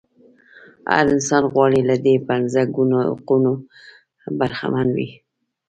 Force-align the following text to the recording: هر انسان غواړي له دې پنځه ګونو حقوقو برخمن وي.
هر 0.93 1.05
انسان 1.15 1.43
غواړي 1.53 1.79
له 1.89 1.95
دې 2.05 2.15
پنځه 2.29 2.61
ګونو 2.75 2.97
حقوقو 3.09 3.51
برخمن 4.39 4.87
وي. 4.97 5.09